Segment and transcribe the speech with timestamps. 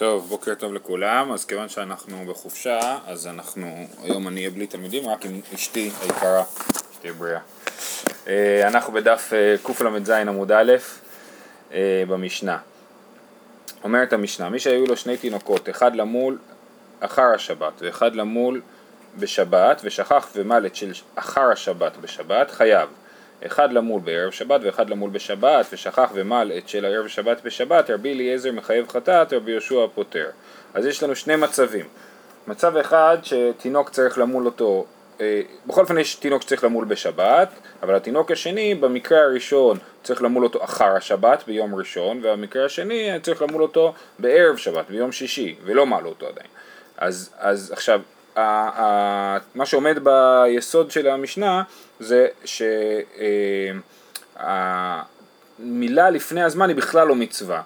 [0.00, 5.08] טוב, בוקר טוב לכולם, אז כיוון שאנחנו בחופשה, אז אנחנו, היום אני אהיה בלי תלמידים,
[5.08, 6.42] רק עם אשתי היקרה,
[6.94, 7.40] שתהיה בריאה.
[8.26, 10.72] אה, אנחנו בדף אה, קל"ז עמוד א'
[11.72, 12.58] אה, במשנה.
[13.84, 16.38] אומרת המשנה, מי שהיו לו שני תינוקות, אחד למול
[17.00, 18.60] אחר השבת ואחד למול
[19.18, 22.88] בשבת, ושכח ומלט של אחר השבת בשבת, חייב.
[23.46, 28.12] אחד למול בערב שבת ואחד למול בשבת ושכח ומל את של הערב שבת בשבת רבי
[28.12, 30.26] אליעזר מחייב חטאת רבי יהושע פוטר.
[30.74, 31.86] אז יש לנו שני מצבים.
[32.46, 34.86] מצב אחד שתינוק צריך למול אותו
[35.20, 37.48] אה, בכל אופן יש תינוק שצריך למול בשבת
[37.82, 43.42] אבל התינוק השני במקרה הראשון צריך למול אותו אחר השבת ביום ראשון והמקרה השני צריך
[43.42, 46.48] למול אותו בערב שבת ביום שישי ולא מל אותו עדיין.
[46.96, 48.00] אז, אז עכשיו
[49.54, 51.62] מה שעומד ביסוד של המשנה
[52.00, 52.26] זה
[54.38, 57.62] שהמילה לפני הזמן היא בכלל לא מצווה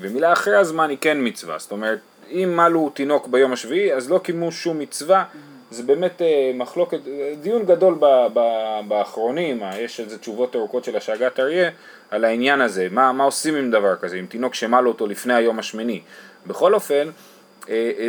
[0.00, 1.58] ומילה אחרי הזמן היא כן מצווה.
[1.58, 1.98] זאת אומרת
[2.30, 5.24] אם מלו תינוק ביום השביעי אז לא קיימו שום מצווה.
[5.70, 6.98] זה באמת אה, מחלוקת,
[7.42, 8.40] דיון גדול ב, ב,
[8.88, 11.70] באחרונים, יש איזה תשובות ארוכות של השאגת אריה
[12.10, 15.58] על העניין הזה, מה, מה עושים עם דבר כזה, עם תינוק שמלו אותו לפני היום
[15.58, 16.00] השמיני.
[16.46, 17.12] בכל אופן, אה, אה,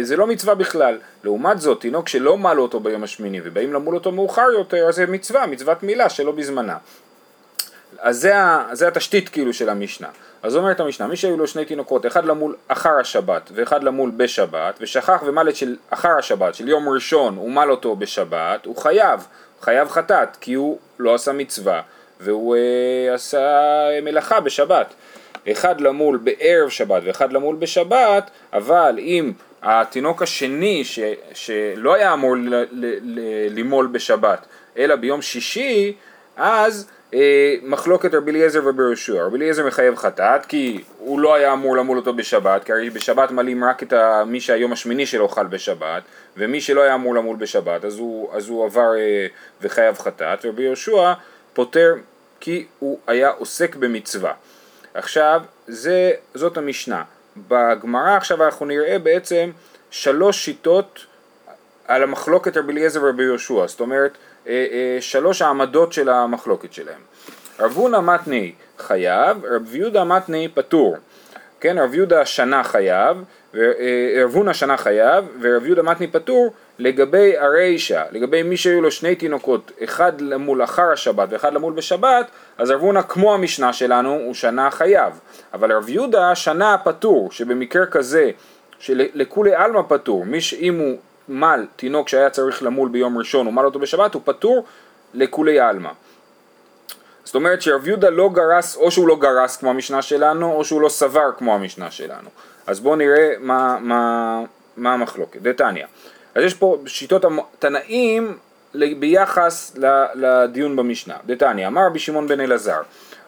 [0.02, 0.98] זה לא מצווה בכלל.
[1.24, 5.06] לעומת זאת, תינוק שלא מלו אותו ביום השמיני ובאים למול אותו מאוחר יותר, אז זה
[5.06, 6.78] מצווה, מצוות מילה שלא בזמנה.
[8.00, 8.34] אז זה,
[8.72, 10.08] זה התשתית כאילו של המשנה.
[10.44, 14.78] אז אומרת המשנה, מי שהיו לו שני תינוקות, אחד למול אחר השבת ואחד למול בשבת,
[14.82, 19.28] ושכח ומלט של אחר השבת, של יום ראשון, הוא מל אותו בשבת, הוא חייב,
[19.62, 21.82] חייב חטאת, כי הוא לא עשה מצווה,
[22.20, 23.50] והוא אה, עשה
[24.02, 24.94] מלאכה בשבת.
[25.52, 31.00] אחד למול בערב שבת ואחד למול בשבת, אבל אם התינוק השני ש,
[31.34, 32.36] שלא היה אמור
[33.50, 34.46] למול בשבת,
[34.78, 35.94] אלא ביום שישי,
[36.38, 38.82] אז אה, מחלוקת רבי אליעזר ורבי.
[39.20, 43.32] רבי אליעזר מחייב חטאת כי הוא לא היה אמור למול אותו בשבת, כי הרי בשבת
[43.32, 43.94] מלאים רק את
[44.28, 46.04] מי שהיום השמיני שלו חל בשבת,
[46.38, 49.28] ומי שלא היה אמור למול בשבת אז הוא, אז הוא עבר אה,
[49.62, 51.14] וחייב חטאת, ורבי יהושע
[51.54, 51.94] פוטר
[52.40, 54.34] כי הוא היה עוסק במצווה.
[54.94, 57.04] עכשיו, זה, זאת המשנה.
[57.48, 59.52] בגמרא עכשיו אנחנו נראה בעצם
[59.92, 61.06] שלוש שיטות
[61.88, 64.12] על המחלוקת רבי אליעזר ורבי יהושע, זאת אומרת
[64.48, 67.02] אה, אה, שלוש העמדות של המחלוקת שלהם.
[67.60, 70.98] רב הונא מתני חייב, רב יהודה מתני פטור.
[71.60, 73.24] כן, רב יהודה שנה חייב,
[73.56, 78.92] אה, רב הונא שנה חייב, ורב יהודה מתני פטור לגבי הרישא, לגבי מי שהיו לו
[78.92, 82.26] שני תינוקות, אחד למול אחר השבת ואחד למול בשבת,
[82.58, 85.20] אז רב הונא כמו המשנה שלנו הוא שנה חייב,
[85.54, 88.32] אבל רב יהודה שנה פטור, שבמקרה כזה
[88.80, 90.98] שלכולי עלמא פטור, מי שאם הוא
[91.30, 94.66] מל תינוק שהיה צריך למול ביום ראשון, הוא מל אותו בשבת, הוא פטור
[95.14, 95.90] לכולי עלמא.
[97.24, 100.82] זאת אומרת שרב יהודה לא גרס, או שהוא לא גרס כמו המשנה שלנו, או שהוא
[100.82, 102.30] לא סבר כמו המשנה שלנו.
[102.68, 104.42] אז בואו נראה מה, מה,
[104.78, 105.42] מה המחלוקת.
[105.42, 105.86] דתניא.
[106.40, 108.38] אז יש פה שיטות התנאים
[109.00, 109.78] ביחס
[110.16, 111.16] לדיון במשנה.
[111.26, 112.82] דתניא, אמר רבי שמעון בן אלעזר,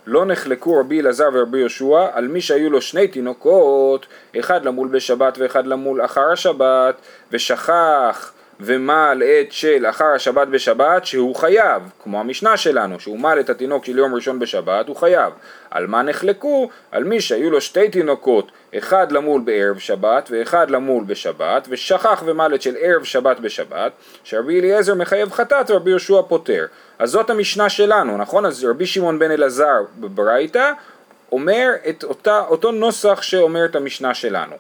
[0.08, 4.06] לא נחלקו רבי אלעזר ורבי יהושע על מי שהיו לו שני תינוקות,
[4.40, 6.96] אחד למול בשבת ואחד למול אחר השבת,
[7.32, 8.32] ושכח
[8.64, 13.86] ומל את של אחר השבת בשבת שהוא חייב, כמו המשנה שלנו, שהוא מל את התינוק
[13.86, 15.34] של יום ראשון בשבת, הוא חייב.
[15.72, 16.70] על מה נחלקו?
[16.92, 22.56] על מי שהיו לו שתי תינוקות, אחד למול בערב שבת ואחד למול בשבת, ושכח ומל
[22.56, 23.92] את של ערב שבת בשבת,
[24.24, 26.66] שרבי אליעזר מחייב חטאת ורבי יהושע פוטר.
[27.00, 28.46] אז זאת המשנה שלנו, נכון?
[28.46, 30.72] אז רבי שמעון בן אלעזר בברייתא
[31.32, 34.56] אומר את אותה, אותו נוסח שאומר את המשנה שלנו.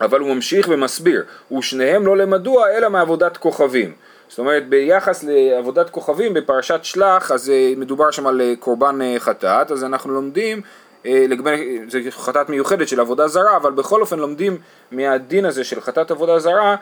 [0.00, 1.24] אבל הוא ממשיך ומסביר,
[1.58, 3.92] ושניהם לא למדוע אלא מעבודת כוכבים.
[4.28, 9.14] זאת אומרת ביחס לעבודת כוכבים בפרשת שלח אז אה, מדובר שם על אה, קורבן אה,
[9.18, 10.60] חטאת אז אנחנו לומדים
[11.04, 14.58] לגבי, זה חטאת מיוחדת של עבודה זרה אבל בכל אופן לומדים
[14.92, 16.76] מהדין הזה של חטאת עבודה זרה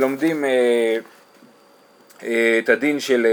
[0.00, 0.44] לומדים
[2.58, 3.26] את הדין של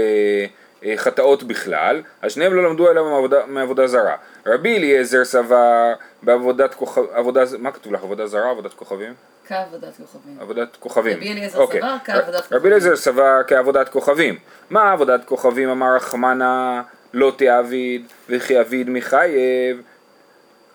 [0.96, 4.16] חטאות בכלל, אז שניהם לא למדו אלא מעבודה, מעבודה זרה.
[4.46, 5.92] רבי אליעזר סבר
[6.22, 7.02] בעבודת כוכב...
[7.12, 7.44] עבודה...
[7.58, 8.02] מה כתוב לך?
[8.02, 8.50] עבודה זרה?
[8.50, 9.14] עבודת כוכבים?
[9.48, 10.36] כעבודת כוכבים.
[10.40, 11.16] עבודת כוכבים.
[11.16, 11.80] רבי אליעזר אוקיי.
[11.80, 12.58] סבר כעבודת כוכבים.
[12.58, 14.38] רבי אליעזר סבר כעבודת כוכבים.
[14.70, 15.68] מה עבודת כוכבים?
[15.68, 16.82] אמר רחמנה
[17.14, 19.82] לא תעביד וכי אביד מחייב.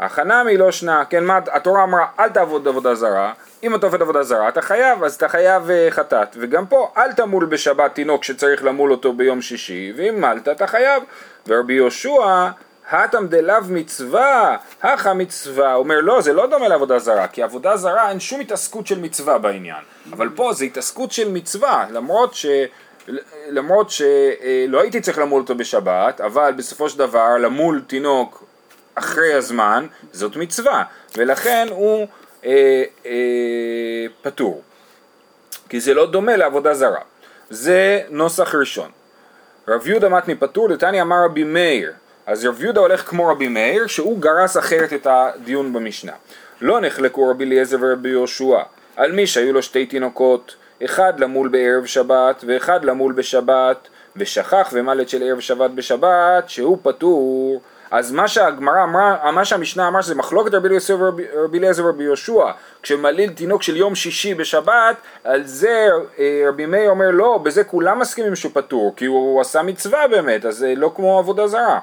[0.01, 3.33] הכנמי לא שנה, כן, מה, התורה אמרה אל תעבוד עבודה זרה,
[3.63, 7.11] אם אתה עובד עבודה זרה אתה חייב, אז אתה חייב uh, חטאת, וגם פה אל
[7.11, 11.03] תמול בשבת תינוק שצריך למול אותו ביום שישי, ואם מלת אתה חייב,
[11.47, 12.47] ורבי יהושע
[12.89, 18.09] הטם דלאו מצווה, הכה מצווה, אומר לא זה לא דומה לעבודה זרה, כי עבודה זרה
[18.09, 19.83] אין שום התעסקות של מצווה בעניין,
[20.13, 22.45] אבל פה זה התעסקות של מצווה, למרות ש...
[23.49, 28.50] למרות שלא אה, הייתי צריך למול אותו בשבת, אבל בסופו של דבר למול תינוק
[28.95, 30.83] אחרי הזמן זאת מצווה,
[31.17, 32.07] ולכן הוא
[32.45, 34.61] אה, אה, פטור.
[35.69, 37.01] כי זה לא דומה לעבודה זרה.
[37.49, 38.89] זה נוסח ראשון.
[39.67, 41.91] רב יהודה מתני פטור, דתני אמר רבי מאיר.
[42.25, 46.11] אז רב יהודה הולך כמו רבי מאיר, שהוא גרס אחרת את הדיון במשנה.
[46.61, 48.59] לא נחלקו רבי אליעזר ורבי יהושע,
[48.95, 50.55] על מי שהיו לו שתי תינוקות,
[50.85, 57.61] אחד למול בערב שבת ואחד למול בשבת, ושכח ומלט של ערב שבת בשבת, שהוא פטור.
[57.91, 62.51] אז מה שהגמרא אמרה, מה שהמשנה אמרה שזה מחלוקת רבי אליעזר ורבי יהושע,
[62.83, 65.87] כשמליל תינוק של יום שישי בשבת, על זה
[66.19, 70.45] אה, רבי מאיר אומר לא, בזה כולם מסכימים שהוא פטור, כי הוא עשה מצווה באמת,
[70.45, 71.79] אז זה לא כמו עבודה זרה.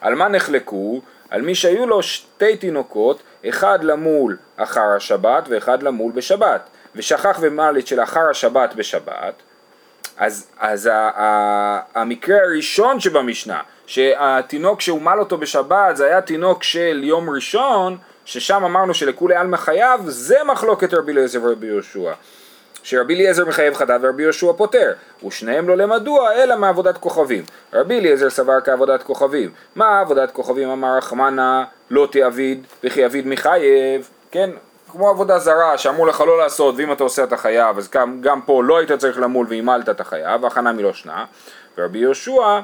[0.00, 1.00] על מה נחלקו?
[1.30, 7.86] על מי שהיו לו שתי תינוקות, אחד למול אחר השבת ואחד למול בשבת, ושכח ומלט
[7.86, 9.34] של אחר השבת בשבת,
[10.20, 17.00] אז, אז ה, ה, המקרה הראשון שבמשנה, שהתינוק שהומל אותו בשבת זה היה תינוק של
[17.04, 22.12] יום ראשון, ששם אמרנו שלכולי עלמא חייב, זה מחלוקת רבי אליעזר ורבי יהושע.
[22.82, 24.92] שרבי אליעזר מחייב חטאת ורבי יהושע פוטר,
[25.26, 27.44] ושניהם לא למדוע אלא מעבודת כוכבים.
[27.72, 29.50] רבי אליעזר סבר כעבודת כוכבים.
[29.76, 34.50] מה עבודת כוכבים אמר רחמנה לא תעביד וכי אביד מחייב, כן?
[34.92, 38.40] כמו עבודה זרה שאמרו לך לא לעשות ואם אתה עושה אתה חייב אז גם, גם
[38.42, 41.24] פה לא היית צריך למול והימלת אתה חייב והכנה מלושנה
[41.78, 42.60] ורבי יהושע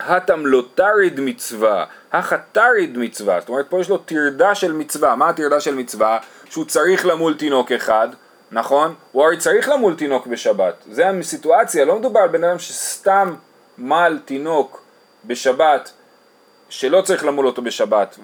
[0.00, 0.42] הטם
[0.74, 5.74] תריד מצווה, החתריד מצווה, זאת אומרת פה יש לו טרדה של מצווה, מה הטרדה של
[5.74, 6.18] מצווה?
[6.50, 8.08] שהוא צריך למול תינוק אחד,
[8.52, 8.94] נכון?
[9.12, 13.34] הוא הרי צריך למול תינוק בשבת, זה הסיטואציה, לא מדובר על בן אדם שסתם
[13.78, 14.82] מל תינוק
[15.24, 15.92] בשבת
[16.68, 18.18] שלא צריך למול אותו בשבת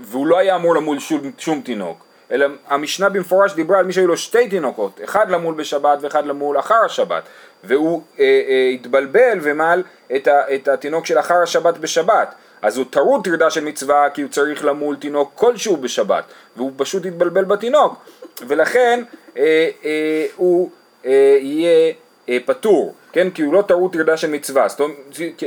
[0.00, 4.06] והוא לא היה אמור למול שום, שום תינוק אלא המשנה במפורש דיברה על מי שהיו
[4.06, 7.22] לו שתי תינוקות, אחד למול בשבת ואחד למול אחר השבת,
[7.64, 9.82] והוא אה, אה, התבלבל ומל
[10.16, 14.22] את, ה, את התינוק של אחר השבת בשבת, אז הוא טרוד טרדה של מצווה כי
[14.22, 16.24] הוא צריך למול תינוק כלשהו בשבת,
[16.56, 17.94] והוא פשוט התבלבל בתינוק,
[18.48, 19.02] ולכן
[19.36, 20.70] אה, אה, הוא
[21.06, 21.92] אה, יהיה
[22.28, 22.94] אה, פטור.
[23.12, 23.30] כן?
[23.30, 24.66] כי הוא לא טעות טרדה של מצווה,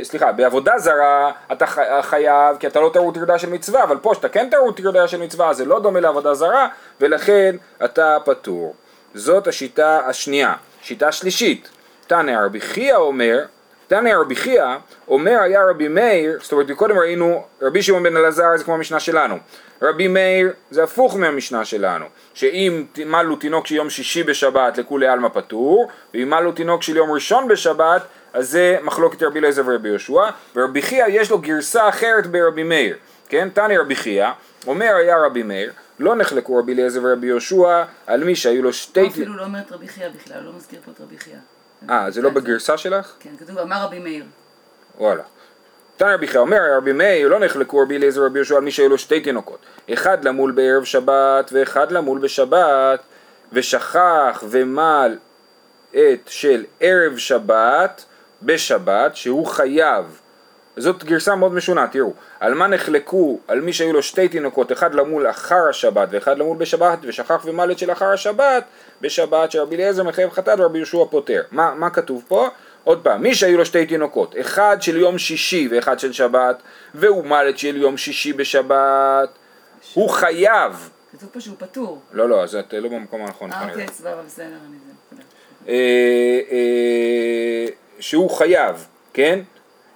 [0.04, 1.66] סליחה, בעבודה זרה אתה
[2.02, 5.22] חייב כי אתה לא טעות טרדה של מצווה, אבל פה שאתה כן טעות טרדה של
[5.22, 6.68] מצווה זה לא דומה לעבודה זרה
[7.02, 7.56] ולכן
[7.86, 8.76] אתה פטור.
[9.14, 10.54] זאת השיטה השנייה.
[10.82, 11.70] שיטה שלישית,
[12.08, 13.46] תנא רבי חייא אומר,
[13.94, 14.66] תנא רבי חייא
[15.08, 19.00] אומר היה רבי מאיר, זאת אומרת קודם ראינו רבי שמעון בן אלעזר זה כמו המשנה
[19.00, 19.38] שלנו,
[19.82, 25.30] רבי מאיר זה הפוך מהמשנה שלנו, שאם מלו תינוק של יום שישי בשבת לכולי עלמא
[25.30, 28.02] פטור, ואם מלו תינוק של יום ראשון בשבת,
[28.34, 32.98] אז זה מחלוקת רבי אליעזר ורבי יהושע, ורבי חייא יש לו גרסה אחרת ברבי מאיר,
[33.30, 33.50] כן?
[33.54, 34.28] תני רבי חייא,
[34.68, 39.08] אומר היה רבי מאיר, לא נחלקו רבי אליעזר ורבי יהושע על מי שהיו לו שתי...
[39.08, 41.38] אפילו לא אומר את רבי חייא בכלל, לא מזכיר פה את רבי חייא.
[41.90, 43.14] אה, זה לא בגרסה שלך?
[43.20, 44.26] כן, כתוב אמר רבי מאיר.
[44.98, 45.24] וואלה.
[45.98, 48.90] תנא רבי חייא אומר, רבי מאיר לא נחלקו רבי אליעזר ורבי יהושע על מי שהיו
[48.90, 49.60] לו שתי תינוקות,
[49.94, 53.00] אחד למול בערב שבת ואחד למול בשבת,
[53.54, 55.18] ושכח ומל
[55.92, 58.06] את של ערב שבת
[58.44, 60.20] בשבת, שהוא חייב.
[60.78, 64.94] זאת גרסה מאוד משונה, תראו, על מה נחלקו, על מי שהיו לו שתי תינוקות, אחד
[64.94, 68.64] למול אחר השבת ואחד למול בשבת, ושכח ומלט של אחר השבת,
[69.02, 71.42] בשבת שרבי אליעזר מחייב חטאת ורבי יהושע פוטר.
[71.52, 72.48] מה, מה כתוב פה?
[72.84, 76.62] עוד פעם, מי שהיו לו שתי תינוקות, אחד של יום שישי ואחד של שבת,
[76.96, 79.30] והוא מלט של יום שישי בשבת,
[79.94, 80.90] הוא חייב.
[81.18, 82.02] כתוב פה שהוא פטור.
[82.12, 83.52] לא, לא, אז את לא במקום הנכון.
[83.52, 84.78] אה, אוקיי, סבבה, בסדר, אני
[85.12, 85.22] זה.
[85.68, 87.66] אה, אה,
[88.00, 89.40] שהוא חייב, כן?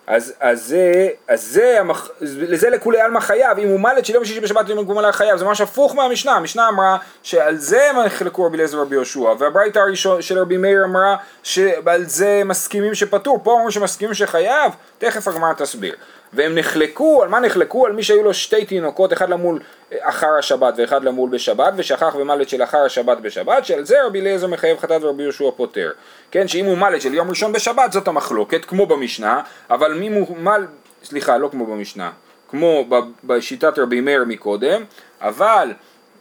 [0.08, 2.10] אז, אז זה, אז זה, המח...
[2.22, 5.46] לזה לכולי עלמא חייב, אם הוא מלט של יום שישי בשבת יום גמלה חייב, זה
[5.46, 10.40] ממש הפוך מהמשנה, המשנה אמרה שעל זה נחלקו רבי אליעזר ורבי יהושע, והברייתא הראשון של
[10.40, 15.96] רבי מאיר אמרה שעל זה מסכימים שפטור, פה אומרים שמסכימים שחייב, תכף הגמרא תסביר.
[16.34, 17.86] והם נחלקו, על מה נחלקו?
[17.86, 19.60] על מי שהיו לו שתי תינוקות, אחד למול
[20.00, 24.48] אחר השבת ואחד למול בשבת, ושכח ומלט של אחר השבת בשבת, שעל זה רבי אליעזר
[24.48, 25.92] מחייב חטאת ורבי יהושע פוטר.
[26.32, 30.66] כן, שאם הוא מלט של יום ראשון בשבת זאת המחלוקת, כמו במשנה, אבל מי מומל,
[31.04, 32.12] סליחה, לא כמו במשנה,
[32.50, 32.86] כמו
[33.24, 34.84] בשיטת רבי מאיר מקודם,
[35.22, 35.74] אבל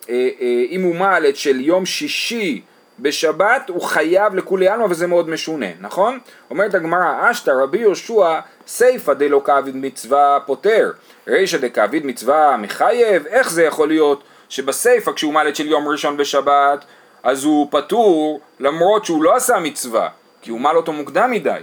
[0.09, 2.63] אה, אה, אם הוא מלט של יום שישי
[2.99, 6.19] בשבת הוא חייב לכולי עלמא וזה מאוד משונה, נכון?
[6.50, 10.91] אומרת הגמרא, השתא רבי יהושע סיפא דלא קעביד מצווה פוטר,
[11.29, 16.17] רישא דקעביד מצווה מחייב, איך זה יכול להיות שבסיפא כשהוא מל את של יום ראשון
[16.17, 16.85] בשבת
[17.23, 20.09] אז הוא פטור למרות שהוא לא עשה מצווה,
[20.43, 21.61] כי הוא מל אותו מוקדם מדי,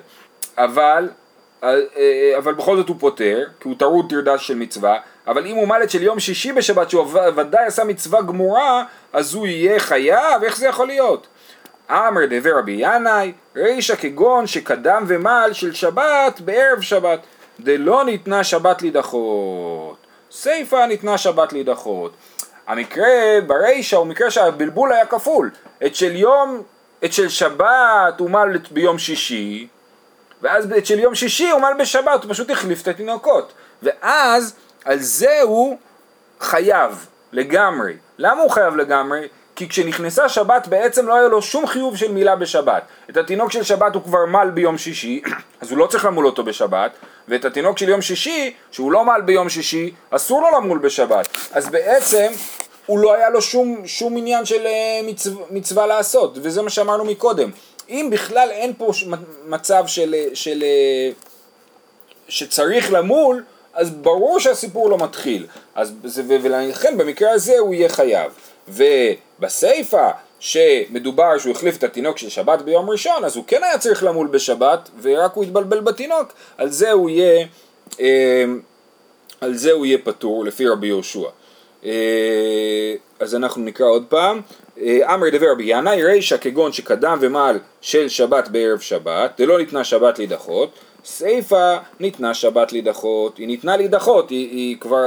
[0.57, 1.09] אבל,
[1.63, 5.55] אה, אה, אבל בכל זאת הוא פוטר, כי הוא טרוד טרדה של מצווה, אבל אם
[5.55, 9.79] הוא מל את של יום שישי בשבת שהוא ודאי עשה מצווה גמורה, אז הוא יהיה
[9.79, 11.27] חייב, איך זה יכול להיות?
[11.91, 17.19] אמר דבר רבי ינאי, רישא כגון שקדם ומל של שבת בערב שבת,
[17.59, 19.97] דלא ניתנה שבת להידחות.
[20.31, 22.13] סיפא ניתנה שבת להידחות.
[22.67, 25.51] המקרה ברישא הוא מקרה שהבלבול היה כפול.
[25.85, 26.61] את של יום,
[27.05, 29.67] את של שבת הוא מל ביום שישי,
[30.41, 33.53] ואז את של יום שישי הוא מל בשבת, הוא פשוט החליף את התינוקות.
[33.83, 35.77] ואז על זה הוא
[36.39, 37.93] חייב לגמרי.
[38.17, 39.27] למה הוא חייב לגמרי?
[39.55, 42.83] כי כשנכנסה שבת בעצם לא היה לו שום חיוב של מילה בשבת.
[43.09, 45.21] את התינוק של שבת הוא כבר מל ביום שישי,
[45.61, 46.91] אז הוא לא צריך למול אותו בשבת,
[47.27, 51.27] ואת התינוק של יום שישי, שהוא לא מל ביום שישי, אסור לו למול בשבת.
[51.51, 52.31] אז בעצם
[52.85, 57.05] הוא לא היה לו שום, שום עניין של אה, מצו, מצווה לעשות, וזה מה שאמרנו
[57.05, 57.51] מקודם.
[57.89, 58.91] אם בכלל אין פה
[59.45, 61.11] מצב של, אה, של, אה,
[62.27, 65.45] שצריך למול, אז ברור שהסיפור לא מתחיל.
[65.75, 65.93] אז,
[66.27, 68.31] ולכן במקרה הזה הוא יהיה חייב.
[68.67, 74.03] ובסיפא שמדובר שהוא החליף את התינוק של שבת ביום ראשון, אז הוא כן היה צריך
[74.03, 77.45] למול בשבת, ורק הוא התבלבל בתינוק, על זה הוא יהיה,
[77.99, 78.45] אה,
[79.41, 81.29] על זה הוא יהיה פטור לפי רבי יהושע.
[81.85, 84.41] אה, אז אנחנו נקרא עוד פעם.
[84.81, 89.83] אה, אמרי דבר רבי ינאי רישא כגון שקדם ומעל של שבת בערב שבת, דלא ניתנה
[89.83, 90.69] שבת להידחות,
[91.05, 95.05] סיפא ניתנה שבת להידחות, היא ניתנה להידחות, היא, היא כבר,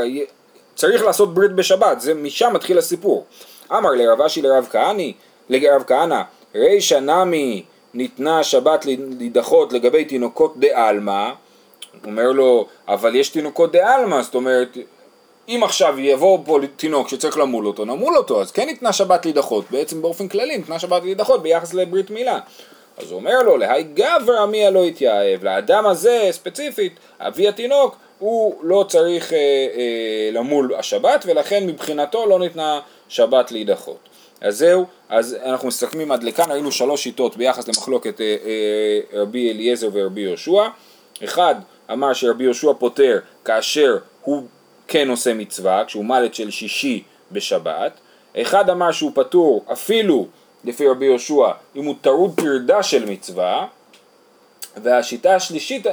[0.75, 3.25] צריך לעשות ברית בשבת, זה משם מתחיל הסיפור.
[3.73, 5.13] אמר לרב אשי לרב כהני,
[5.49, 6.23] לרב כהנא,
[6.55, 7.63] רישא נמי
[7.95, 8.87] ניתנה שבת
[9.19, 11.31] להידחות לגבי תינוקות דה עלמא,
[12.05, 14.77] אומר לו, אבל יש תינוקות דה עלמא, זאת אומרת,
[15.49, 19.65] אם עכשיו יבוא פה תינוק שצריך למול אותו, נמול אותו, אז כן ניתנה שבת להידחות,
[19.71, 22.39] בעצם באופן כללי ניתנה שבת להידחות ביחס לברית מילה.
[22.99, 28.55] אז הוא אומר לו, להי גבר עמי הלא יתייעב, לאדם הזה ספציפית, אבי התינוק, הוא
[28.63, 33.99] לא צריך אה, אה, למול השבת, ולכן מבחינתו לא ניתנה שבת להידחות.
[34.41, 39.53] אז זהו, אז אנחנו מסתכמים עד לכאן, ראינו שלוש שיטות ביחס למחלוקת אה, אה, רבי
[39.53, 40.69] אליעזר ורבי יהושע.
[41.25, 41.55] אחד
[41.93, 44.43] אמר שרבי יהושע פותר כאשר הוא
[44.89, 47.93] כן עושה מצווה, כשהוא מלט של שישי בשבת.
[48.37, 50.27] אחד אמר שהוא פטור אפילו
[50.67, 53.67] לפי רבי יהושע אם הוא טרוד פרדה של מצווה.
[54.83, 55.87] והשיטה השלישית,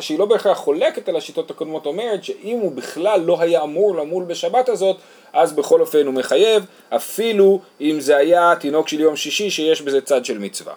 [0.00, 4.24] שהיא לא בהכרח חולקת על השיטות הקודמות, אומרת שאם הוא בכלל לא היה אמור למול
[4.24, 4.96] בשבת הזאת,
[5.32, 10.00] אז בכל אופן הוא מחייב, אפילו אם זה היה תינוק של יום שישי שיש בזה
[10.00, 10.74] צד של מצווה.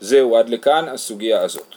[0.00, 1.74] זהו עד לכאן הסוגיה הזאת.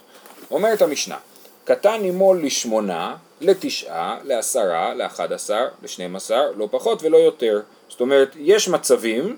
[0.51, 1.17] אומרת המשנה,
[1.63, 7.61] קטן נימול לשמונה, לתשעה, לעשרה, לאחד עשר, לשנים עשר, לא פחות ולא יותר.
[7.89, 9.37] זאת אומרת, יש מצבים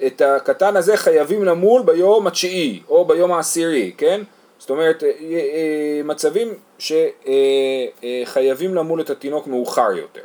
[0.00, 4.20] שאת הקטן הזה חייבים למול ביום התשיעי או ביום העשירי, כן?
[4.58, 6.48] זאת אומרת, אה, אה, מצבים
[6.78, 10.20] שחייבים למול את התינוק מאוחר יותר.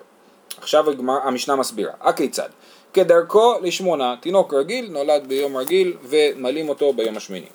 [0.57, 1.91] עכשיו המשנה מסבירה.
[2.01, 2.49] הכיצד?
[2.93, 7.45] כדרכו לשמונה, תינוק רגיל נולד ביום רגיל ומלים אותו ביום השמיני.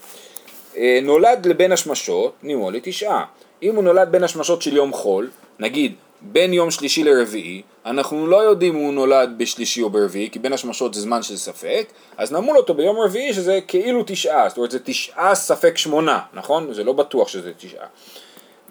[0.76, 3.24] אה, נולד לבין השמשות, נימו לתשעה.
[3.62, 8.36] אם הוא נולד בין השמשות של יום חול, נגיד בין יום שלישי לרביעי, אנחנו לא
[8.36, 12.32] יודעים אם הוא נולד בשלישי או ברביעי, כי בין השמשות זה זמן של ספק, אז
[12.32, 16.72] נמול אותו ביום רביעי שזה כאילו תשעה, זאת אומרת זה תשעה ספק שמונה, נכון?
[16.72, 17.86] זה לא בטוח שזה תשעה.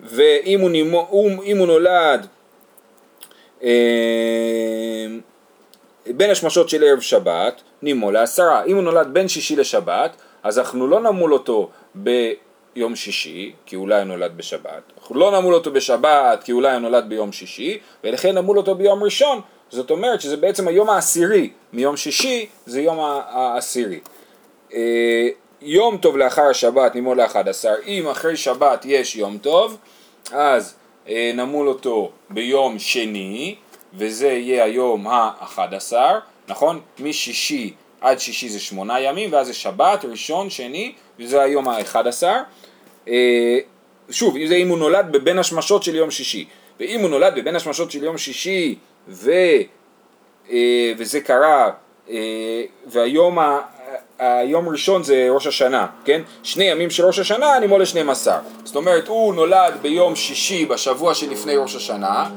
[0.03, 2.27] ואם הוא, נימו, אם הוא נולד
[3.63, 3.69] אה,
[6.07, 8.63] בין השמשות של ערב שבת, נימו לעשרה.
[8.63, 13.95] אם הוא נולד בין שישי לשבת, אז אנחנו לא נמול אותו ביום שישי, כי אולי
[13.95, 14.91] הוא נולד בשבת.
[15.05, 19.03] אנחנו לא נמול אותו בשבת, כי אולי הוא נולד ביום שישי, ולכן נמול אותו ביום
[19.03, 19.41] ראשון.
[19.69, 23.99] זאת אומרת שזה בעצם היום העשירי מיום שישי, זה יום העשירי.
[24.73, 25.27] אה,
[25.61, 27.73] יום טוב לאחר השבת נמול לאחד עשר.
[27.87, 29.77] אם אחרי שבת יש יום טוב,
[30.31, 30.75] אז
[31.09, 33.55] אה, נמול אותו ביום שני,
[33.93, 36.81] וזה יהיה היום האחד עשר, נכון?
[36.99, 42.37] משישי עד שישי זה שמונה ימים, ואז זה שבת, ראשון, שני, וזה היום האחד עשר.
[44.09, 46.45] אה, שוב, זה אם הוא נולד בבין השמשות של יום שישי.
[46.79, 48.75] ואם הוא נולד בבין השמשות של יום שישי,
[49.07, 49.31] ו,
[50.51, 51.71] אה, וזה קרה,
[52.87, 53.59] והיום ה...
[54.19, 56.21] היום ראשון זה ראש השנה, כן?
[56.43, 58.39] שני ימים של ראש השנה אני מולה 12.
[58.63, 62.29] זאת אומרת, הוא נולד ביום שישי בשבוע שלפני ראש השנה,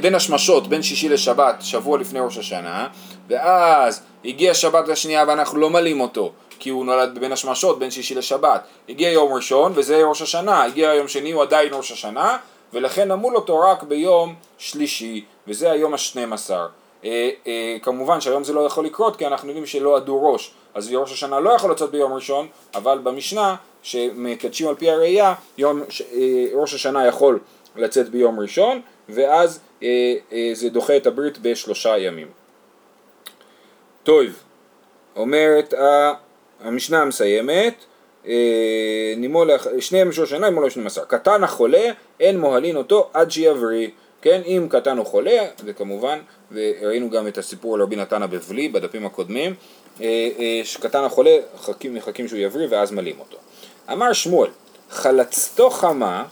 [0.00, 2.88] בין השמשות, בין שישי לשבת, שבוע לפני ראש השנה,
[3.28, 8.14] ואז הגיע שבת השנייה ואנחנו לא מלאים אותו, כי הוא נולד בין השמשות, בין שישי
[8.14, 8.60] לשבת.
[8.88, 12.38] הגיע יום ראשון וזה ראש השנה, הגיע יום שני הוא עדיין ראש השנה,
[12.72, 16.66] ולכן נמול אותו רק ביום שלישי, וזה היום השנים עשר.
[17.04, 20.94] אה, אה, כמובן שהיום זה לא יכול לקרות כי אנחנו יודעים שלא עדו ראש, אז
[20.94, 26.46] ראש השנה לא יכול לצאת ביום ראשון, אבל במשנה שמקדשים על פי הראייה, יום, אה,
[26.54, 27.38] ראש השנה יכול
[27.76, 32.28] לצאת ביום ראשון, ואז אה, אה, זה דוחה את הברית בשלושה ימים.
[34.02, 34.24] טוב,
[35.16, 35.74] אומרת
[36.60, 37.74] המשנה המסיימת,
[38.26, 39.50] אה, נימול,
[39.80, 41.04] שני ימים של שנה נימול לשנים עשר.
[41.04, 43.88] קטן החולה, אין מוהלין אותו עד שיבריא.
[44.22, 46.18] כן, אם קטן או חולה, זה כמובן,
[46.52, 49.54] וראינו גם את הסיפור על רבי נתן הבבלי בדפים הקודמים,
[50.00, 53.36] אה, אה, שקטן החולה, מחכים, מחכים שהוא יבריא ואז מלים אותו.
[53.92, 54.50] אמר שמואל,
[54.90, 56.24] חלצתו חמה,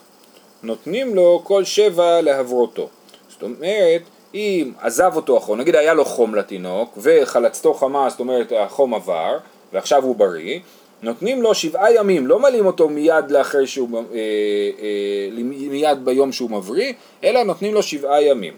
[0.62, 2.88] נותנים לו כל שבע להברותו.
[3.28, 4.02] זאת אומרת,
[4.34, 9.38] אם עזב אותו החום, נגיד היה לו חום לתינוק, וחלצתו חמה, זאת אומרת החום עבר,
[9.76, 10.58] ועכשיו הוא בריא,
[11.02, 14.18] נותנים לו שבעה ימים, לא מלאים אותו מיד לאחרי שהוא, אה,
[14.82, 16.92] אה, מיד ביום שהוא מבריא,
[17.24, 18.52] אלא נותנים לו שבעה ימים.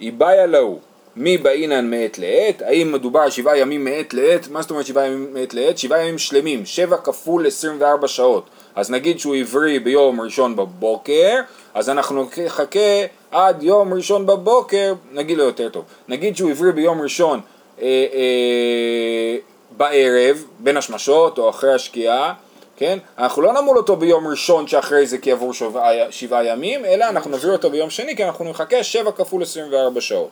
[0.00, 0.78] איבאיה להו,
[1.16, 5.06] מי באינן מעת לעת, האם מדובר על שבעה ימים מעת לעת, מה זאת אומרת שבעה
[5.06, 5.78] ימים מעת לעת?
[5.78, 8.46] שבעה ימים שלמים, שבע כפול 24 שעות.
[8.74, 11.40] אז נגיד שהוא עברי ביום ראשון בבוקר,
[11.74, 17.00] אז אנחנו נחכה עד יום ראשון בבוקר, נגיד לו יותר טוב, נגיד שהוא עברי ביום
[17.00, 17.40] ראשון
[17.82, 19.36] אה, אה,
[19.76, 22.34] בערב, בין השמשות או אחרי השקיעה,
[22.76, 22.98] כן?
[23.18, 27.30] אנחנו לא נמול אותו ביום ראשון שאחרי זה כי עבור שבעה, שבעה ימים, אלא אנחנו
[27.30, 30.30] נביא אותו ביום שני כי אנחנו נחכה שבע כפול 24 שעות,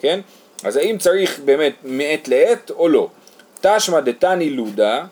[0.00, 0.20] כן?
[0.64, 3.08] אז האם צריך באמת מעת לעת או לא?
[3.60, 5.04] תשמע דתני לודה,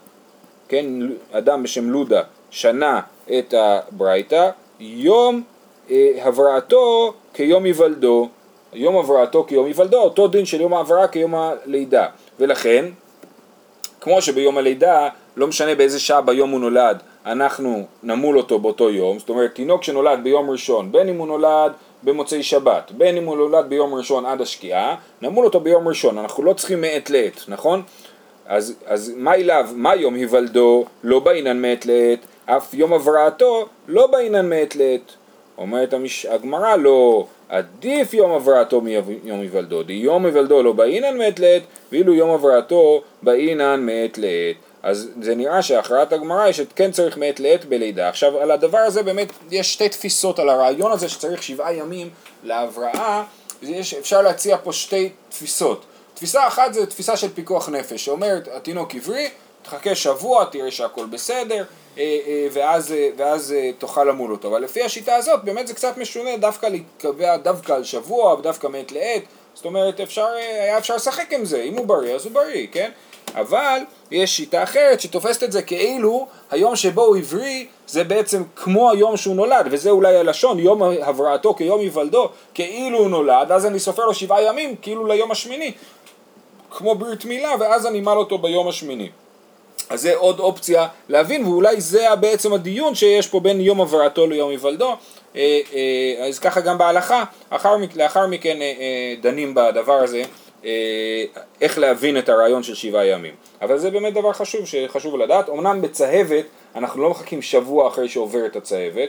[0.68, 0.86] כן,
[1.32, 3.00] אדם בשם לודה שנה
[3.38, 4.50] את הברייתא,
[4.80, 5.42] יום
[5.90, 8.28] אה, הבראתו כיום היוולדו,
[8.72, 12.06] יום הבראתו כיום היוולדו, אותו דין של יום ההבראה כיום הלידה,
[12.40, 12.84] ולכן
[14.04, 19.18] כמו שביום הלידה, לא משנה באיזה שעה ביום הוא נולד, אנחנו נמול אותו באותו יום,
[19.18, 23.36] זאת אומרת תינוק שנולד ביום ראשון, בין אם הוא נולד במוצאי שבת, בין אם הוא
[23.36, 27.82] נולד ביום ראשון עד השקיעה, נמול אותו ביום ראשון, אנחנו לא צריכים מעת לעת, נכון?
[28.46, 34.06] אז, אז מה אליו, מה יום היוולדו לא באינן מעת לעת, אף יום הבראתו לא
[34.06, 35.12] באינן מעת לעת.
[35.58, 35.94] אומרת
[36.28, 42.14] הגמרא לא, עדיף יום הבראתו מיום היוולדו, די יום היוולדו לא באינן מעת לעת, ואילו
[42.14, 44.56] יום הבראתו באינן מעת לעת.
[44.82, 48.08] אז זה נראה שהכרעת הגמרא יש כן צריך מעת לעת בלידה.
[48.08, 52.10] עכשיו על הדבר הזה באמת יש שתי תפיסות על הרעיון הזה שצריך שבעה ימים
[52.42, 53.22] להבראה,
[53.62, 55.84] יש, אפשר להציע פה שתי תפיסות.
[56.14, 59.28] תפיסה אחת זה תפיסה של פיקוח נפש, שאומרת התינוק עברי,
[59.64, 61.64] תחכה שבוע, תראה שהכל בסדר,
[61.98, 64.48] אה, אה, ואז, אה, ואז תוכל למול אותו.
[64.48, 68.92] אבל לפי השיטה הזאת באמת זה קצת משונה דווקא להתקבע דווקא על שבוע ודווקא מעת
[68.92, 69.22] לעת,
[69.54, 70.26] זאת אומרת אפשר,
[70.60, 72.90] היה אפשר לשחק עם זה, אם הוא בריא אז הוא בריא, כן?
[73.34, 78.90] אבל יש שיטה אחרת שתופסת את זה כאילו היום שבו הוא עברי זה בעצם כמו
[78.90, 83.80] היום שהוא נולד וזה אולי הלשון יום הבראתו כיום היוולדו כאילו הוא נולד אז אני
[83.80, 85.72] סופר לו שבעה ימים כאילו ליום השמיני
[86.70, 89.10] כמו ברית מילה ואז אני מל אותו ביום השמיני
[89.94, 94.50] אז זה עוד אופציה להבין, ואולי זה בעצם הדיון שיש פה בין יום הבראתו ליום
[94.50, 94.96] היוולדו,
[95.36, 100.22] אה, אה, אז ככה גם בהלכה, לאחר, לאחר מכן אה, דנים בדבר הזה,
[101.60, 103.34] איך להבין את הרעיון של שבעה ימים.
[103.62, 105.48] אבל זה באמת דבר חשוב, שחשוב לדעת.
[105.48, 109.08] אמנם בצהבת, אנחנו לא מחכים שבוע אחרי שעוברת הצהבת,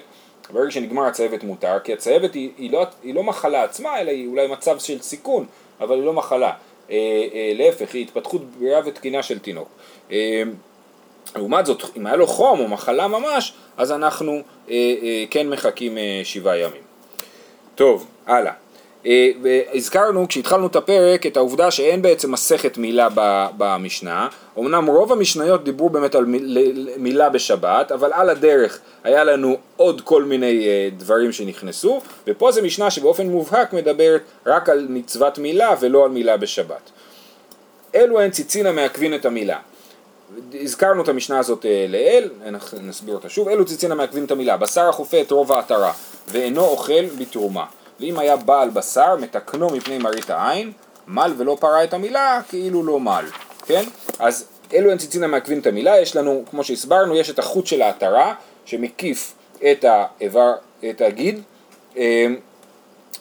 [0.53, 4.27] ברגע שנגמר הצהבת מותר, כי הצהבת היא, היא, לא, היא לא מחלה עצמה, אלא היא
[4.27, 5.45] אולי מצב של סיכון,
[5.81, 6.51] אבל היא לא מחלה.
[6.89, 9.69] אה, אה, להפך, היא התפתחות בריאה ותקינה של תינוק.
[10.11, 10.43] אה,
[11.35, 15.97] לעומת זאת, אם היה לו חום או מחלה ממש, אז אנחנו אה, אה, כן מחכים
[15.97, 16.81] אה, שבעה ימים.
[17.75, 18.51] טוב, הלאה.
[19.05, 23.07] אה, והזכרנו כשהתחלנו את הפרק את העובדה שאין בעצם מסכת מילה
[23.57, 24.27] במשנה,
[24.59, 26.25] אמנם רוב המשניות דיברו באמת על
[26.97, 32.61] מילה בשבת, אבל על הדרך היה לנו עוד כל מיני אה, דברים שנכנסו, ופה זה
[32.61, 36.91] משנה שבאופן מובהק מדברת רק על מצוות מילה ולא על מילה בשבת.
[37.95, 39.57] אלו הן ציצינא מעכבין את המילה.
[40.61, 42.29] הזכרנו את המשנה הזאת אה, לעיל,
[42.81, 45.93] נסביר אותה שוב, אלו ציצינא מעכבים את המילה, בשר החופה את רוב העטרה
[46.27, 47.65] ואינו אוכל בתרומה.
[47.99, 50.71] ואם היה בעל בשר מתקנו מפני מראית העין,
[51.07, 53.25] מל ולא פרה את המילה, כאילו לא מל,
[53.65, 53.83] כן?
[54.19, 57.81] אז אלו הן ציצינא מעכבים את המילה, יש לנו, כמו שהסברנו, יש את החוט של
[57.81, 58.33] העטרה,
[58.65, 59.33] שמקיף
[59.71, 60.53] את האיבר,
[60.89, 61.41] את הגיד,
[61.95, 62.35] אמ,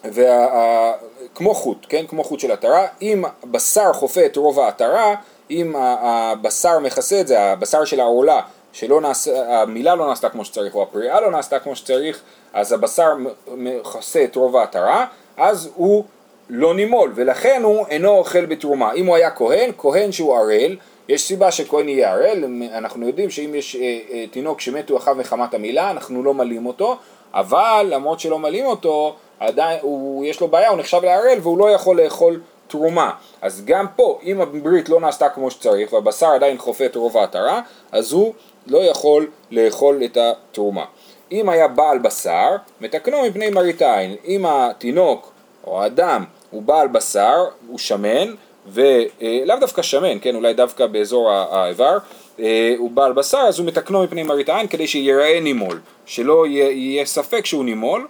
[0.04, 0.92] וה,
[1.34, 2.06] כמו חוט, כן?
[2.06, 5.14] כמו חוט של עטרה, אם בשר חופה את רוב העטרה,
[5.50, 8.40] אם הבשר מכסה את זה, הבשר של העולה,
[8.72, 12.20] שלא נעשה, המילה לא נעשתה כמו שצריך, או הפריאה לא נעשתה כמו שצריך,
[12.52, 13.12] אז הבשר
[13.56, 16.04] מכסה את רוב העטרה, אז הוא
[16.50, 18.92] לא נימול, ולכן הוא אינו אוכל בתרומה.
[18.92, 20.76] אם הוא היה כהן, כהן שהוא ערל,
[21.08, 25.54] יש סיבה שכהן יהיה ערל, אנחנו יודעים שאם יש אה, אה, תינוק שמתו אחיו מחמת
[25.54, 26.96] המילה, אנחנו לא מלים אותו,
[27.34, 31.70] אבל למרות שלא מלים אותו, עדיין, הוא, יש לו בעיה, הוא נחשב לערל והוא לא
[31.70, 32.40] יכול לאכול
[32.74, 33.10] תרומה.
[33.42, 37.60] אז גם פה, אם הברית לא נעשתה כמו שצריך והבשר עדיין חופה את רוב העטרה,
[37.92, 38.34] אז הוא
[38.66, 40.84] לא יכול לאכול את התרומה.
[41.32, 44.16] אם היה בעל בשר, מתקנו מפני מראית עין.
[44.26, 45.32] אם התינוק
[45.66, 48.34] או האדם הוא בעל בשר, הוא שמן,
[48.66, 51.98] ולאו דווקא שמן, כן, אולי דווקא באזור האיבר,
[52.40, 57.04] אה, הוא בעל בשר, אז הוא מתקנו מפני מראית עין כדי שיראה נימול, שלא יהיה
[57.04, 58.06] ספק שהוא נימול,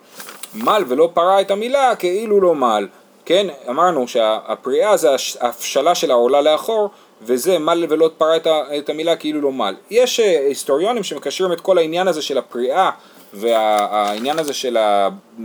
[0.55, 2.87] מל ולא פרה את המילה כאילו לא מל,
[3.25, 5.09] כן, אמרנו שהפריאה זה
[5.41, 6.91] ההפשלה של העולה לאחור
[7.23, 8.37] וזה מל ולא פרה
[8.79, 9.75] את המילה כאילו לא מל.
[9.91, 12.91] יש אה, היסטוריונים שמקשרים את כל העניין הזה של הפריאה
[13.35, 14.77] והעניין הזה של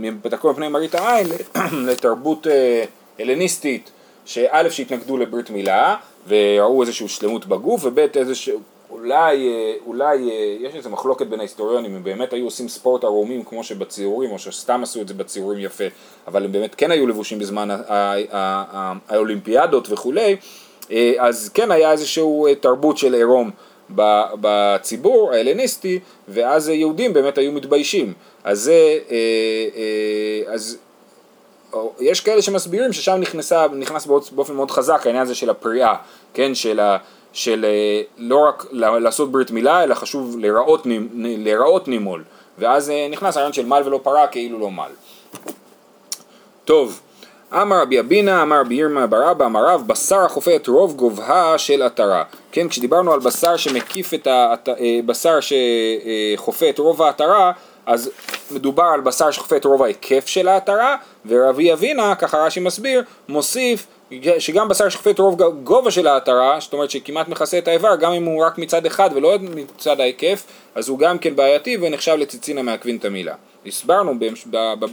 [0.02, 1.26] בתקוע פני מראית העין
[1.86, 2.84] לתרבות אה,
[3.18, 3.90] הלניסטית
[4.24, 5.96] שא' שהתנגדו לברית מילה
[6.28, 8.60] וראו איזושהי שלמות בגוף וב' איזשהו
[9.00, 10.16] אולי, אה, אולי
[10.60, 14.80] יש איזו מחלוקת בין ההיסטוריונים אם באמת היו עושים ספורט ערומים כמו שבציורים או שסתם
[14.82, 15.84] עשו את זה בציורים יפה
[16.26, 17.68] אבל הם באמת כן היו לבושים בזמן
[19.08, 20.36] האולימפיאדות וכולי
[21.18, 23.50] אז כן היה איזשהו תרבות של עירום
[24.40, 28.12] בציבור ההלניסטי, ואז יהודים באמת היו מתביישים.
[28.44, 29.16] אז זה, אה,
[29.76, 30.78] אה, אז
[32.00, 35.94] יש כאלה שמסבירים ששם נכנסה, נכנס באופן מאוד חזק העניין הזה של הפריאה,
[36.34, 36.96] כן, של, ה,
[37.32, 42.24] של אה, לא רק לעשות ברית מילה, אלא חשוב להיראות, להיראות נימול,
[42.58, 44.90] ואז נכנס העניין של מל ולא פרה כאילו לא מל.
[46.64, 47.00] טוב,
[47.52, 51.58] אמר רבי אבינה, אמר רבי ירמא בר אבא, אמר רב, בשר החופה את רוב גובהה
[51.58, 52.24] של עטרה.
[52.52, 54.54] כן, כשדיברנו על בשר שמקיף את ה...
[54.68, 57.52] אה, בשר שחופה את רוב העטרה,
[57.86, 58.10] אז
[58.50, 63.86] מדובר על בשר שחופה את רוב ההיקף של העטרה, ורבי אבינה, ככה רש"י מסביר, מוסיף
[64.38, 68.24] שגם בשר את רוב גובה של העטרה, זאת אומרת שכמעט מכסה את האיבר, גם אם
[68.24, 70.44] הוא רק מצד אחד ולא מצד ההיקף,
[70.74, 73.34] אז הוא גם כן בעייתי ונחשב לציצין המעכבין את המילה.
[73.66, 74.14] הסברנו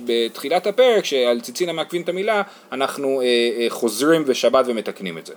[0.06, 5.34] בתחילת הפרק שעל ציצין המעכבין את המילה אנחנו אה, אה, חוזרים בשבת ומתקנים את זה.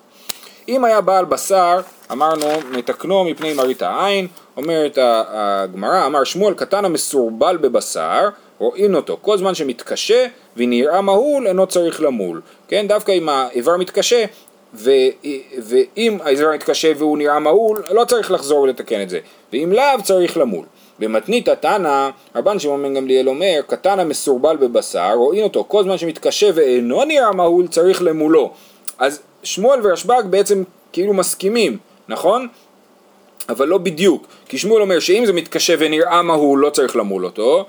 [0.68, 1.80] אם היה בעל בשר,
[2.12, 8.28] אמרנו, מתקנו מפני מראית העין, אומרת הגמרא, אמר שמואל קטן המסורבל בבשר,
[8.60, 14.24] רואים אותו, כל זמן שמתקשה ונראה מהול אינו צריך למול, כן, דווקא אם האיבר מתקשה
[14.74, 14.90] ו,
[15.58, 19.18] ואם האיבר מתקשה והוא נראה מהול, לא צריך לחזור ולתקן את זה,
[19.52, 20.64] ואם לאו צריך למול.
[20.98, 26.50] במתנית התנא, רבן שמעון בן גמליאל אומר, קטן המסורבל בבשר, רואים אותו, כל זמן שמתקשה
[26.54, 28.52] ואינו נראה מהול, צריך למולו.
[28.98, 32.48] אז שמואל ורשב"ג בעצם כאילו מסכימים, נכון?
[33.48, 37.66] אבל לא בדיוק, כי שמואל אומר שאם זה מתקשה ונראה מהול, לא צריך למול אותו,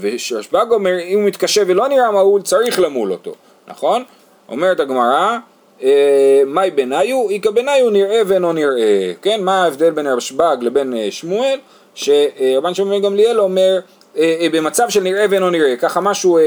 [0.00, 3.34] ורשב"ג אומר, אם הוא מתקשה ולא נראה מהול, צריך למול אותו,
[3.68, 4.04] נכון?
[4.48, 5.38] אומרת הגמרא,
[5.82, 9.42] אה, מאי בניו, איכא בניו נראה ואינו נראה, כן?
[9.42, 11.58] מה ההבדל בין רשב"ג לבין אה, שמואל?
[11.94, 13.80] שרבן שמעון גמליאל אומר
[14.16, 16.38] אה, במצב של נראה ואינו נראה, ככה משהו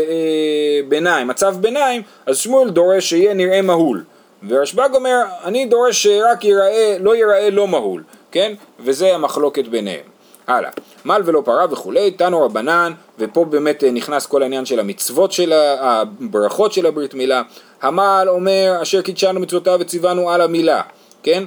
[0.87, 4.03] ביניים, מצב ביניים, אז שמואל דורש שיהיה נראה מהול.
[4.49, 8.53] ורשב"ג אומר, אני דורש שרק ייראה, לא ייראה לא מהול, כן?
[8.79, 10.11] וזה המחלוקת ביניהם.
[10.47, 10.69] הלאה,
[11.05, 16.73] מל ולא פרה וכולי, תנו רבנן, ופה באמת נכנס כל העניין של המצוות של הברכות
[16.73, 17.41] של הברית מילה.
[17.81, 20.81] המל אומר, אשר קידשנו מצוותיו וציוונו על המילה,
[21.23, 21.43] כן?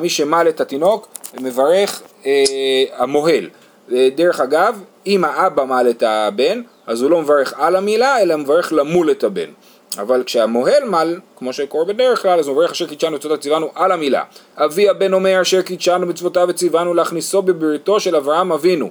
[0.00, 1.08] מי שמל את התינוק,
[1.40, 3.48] מברך אה, המוהל.
[3.92, 8.36] אה, דרך אגב, אם האבא מעל את הבן, אז הוא לא מברך על המילה, אלא
[8.36, 9.50] מברך למול את הבן.
[9.98, 13.92] אבל כשהמוהל מל, כמו שקורה בדרך כלל, אז הוא מברך אשר קידשנו מצוותיו וציוונו על
[13.92, 14.22] המילה.
[14.56, 18.90] אבי הבן אומר אשר קידשנו מצוותיו וציוונו להכניסו בבריתו של אברהם אבינו.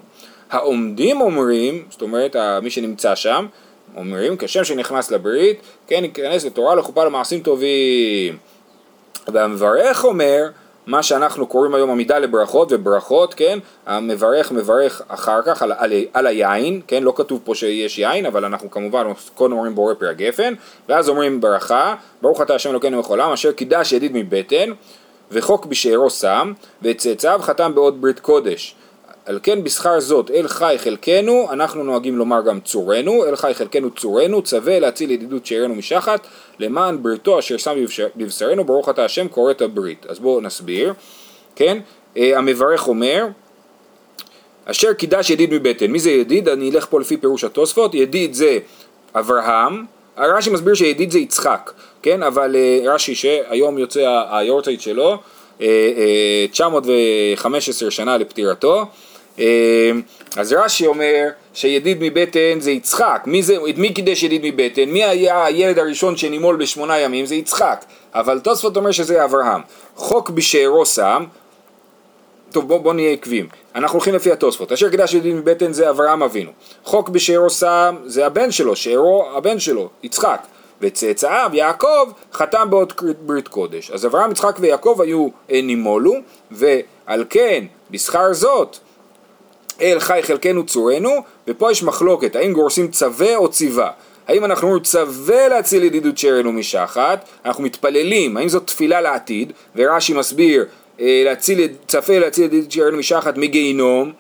[0.51, 3.45] העומדים אומרים, זאת אומרת מי שנמצא שם,
[3.95, 8.37] אומרים כשם שנכנס לברית, כן ייכנס לתורה לחופה למעשים טובים.
[9.27, 10.47] והמברך אומר
[10.87, 16.27] מה שאנחנו קוראים היום עמידה לברכות וברכות, כן, המברך מברך אחר כך על, על, על
[16.27, 19.03] היין, כן, לא כתוב פה שיש יין, אבל אנחנו כמובן
[19.35, 20.53] קודם אומרים בורא פרי הגפן,
[20.89, 24.71] ואז אומרים ברכה, ברוך אתה השם אלוקינו בכל עולם, אשר קידש ידיד מבטן,
[25.31, 28.75] וחוק בשארו שם, ואת צאצאיו חתם בעוד ברית קודש.
[29.27, 33.91] על כן בשכר זאת אל חי חלקנו, אנחנו נוהגים לומר גם צורנו, אל חי חלקנו
[33.91, 36.27] צורנו, צווה להציל ידידות שארנו משחת,
[36.59, 37.75] למען בריתו אשר שם
[38.15, 40.05] בבשרנו, ברוך אתה השם קורא את הברית.
[40.09, 40.93] אז בואו נסביר,
[41.55, 41.79] כן?
[42.17, 43.25] אה, המברך אומר,
[44.65, 46.49] אשר קידש ידיד מבטן, מי זה ידיד?
[46.49, 48.59] אני אלך פה לפי פירוש התוספות, ידיד זה
[49.15, 49.85] אברהם,
[50.17, 52.23] רש"י מסביר שידיד זה יצחק, כן?
[52.23, 55.17] אבל אה, רש"י שהיום יוצא היורצייט שלו,
[56.51, 58.85] 915 אה, שנה לפטירתו,
[60.37, 64.89] אז רש"י אומר שידיד מבטן זה יצחק, מי, זה, מי קידש ידיד מבטן?
[64.89, 67.25] מי היה הילד הראשון שנימול בשמונה ימים?
[67.25, 69.61] זה יצחק, אבל תוספות אומר שזה אברהם.
[69.95, 71.23] חוק בשארו שם,
[72.51, 76.23] טוב בוא, בוא נהיה עקביים, אנחנו הולכים לפי התוספות, אשר קידש ידיד מבטן זה אברהם
[76.23, 76.51] אבינו,
[76.83, 80.41] חוק בשארו שם זה הבן שלו, שארו הבן שלו, יצחק,
[80.81, 86.13] וצאצאיו יעקב חתם בעוד ברית קודש, אז אברהם, יצחק ויעקב היו אה, נימולו,
[86.51, 88.77] ועל כן בשכר זאת
[89.81, 91.11] אל חי חלקנו צורנו,
[91.47, 93.91] ופה יש מחלוקת, האם גורסים צווה או ציווה.
[94.27, 100.13] האם אנחנו אומרים צווה להציל ידידות שרנו משחת, אנחנו מתפללים, האם זאת תפילה לעתיד, ורש"י
[100.13, 100.65] מסביר,
[100.99, 104.11] אה, להציל, צווה להציל ידידות שרנו משחת מגיהינום,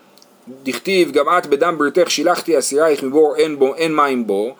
[0.63, 4.55] דכתיב גם את בדם בריתך שילחתי אסירייך מבור אין, בו, אין מים בו,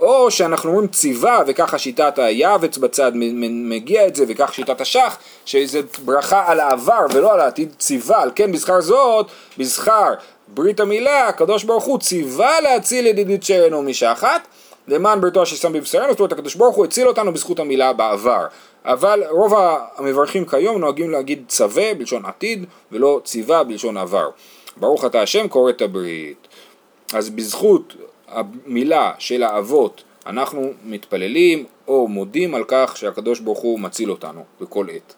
[0.00, 5.80] או שאנחנו אומרים ציווה וככה שיטת היעבץ בצד מגיע את זה וכך שיטת השח שזה
[6.04, 8.22] ברכה על העבר ולא על העתיד ציווה.
[8.22, 9.26] על כן בזכר זאת
[9.58, 10.14] בזכר
[10.48, 14.48] ברית המילה הקדוש ברוך הוא ציווה להציל ידידות שרנו משחת
[14.88, 18.46] למען בריתו ששם בבשרנו זאת אומרת הקדוש ברוך הוא הציל אותנו בזכות המילה בעבר.
[18.84, 19.54] אבל רוב
[19.96, 24.28] המברכים כיום נוהגים להגיד צווה בלשון עתיד ולא ציווה בלשון עבר.
[24.76, 26.48] ברוך אתה השם קורא את הברית.
[27.14, 27.94] אז בזכות
[28.28, 34.86] המילה של האבות אנחנו מתפללים או מודים על כך שהקדוש ברוך הוא מציל אותנו בכל
[34.92, 35.14] עת.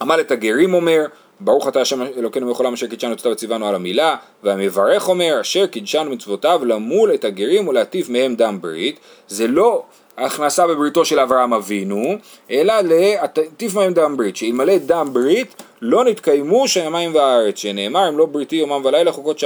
[0.00, 1.06] עמל את הגרים אומר
[1.44, 6.10] ברוך אתה השם אלוקינו ויכולם אשר קידשנו את וציוונו על המילה והמברך אומר אשר קידשנו
[6.10, 9.82] מצוותיו למול את הגרים ולהטיף מהם דם ברית זה לא
[10.16, 12.16] הכנסה בבריתו של אברהם אבינו
[12.50, 18.26] אלא להטיף מהם דם ברית שאלמלא דם ברית לא נתקיימו שמיים וארץ, שנאמר אם לא
[18.26, 19.42] בריתי יומם ולילה חוקות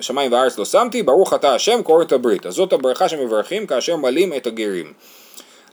[0.00, 2.46] שמיים וארץ לא שמתי, ברוך אתה השם קורא את הברית.
[2.46, 4.92] אז זאת הברכה שמברכים כאשר מלאים את הגרים.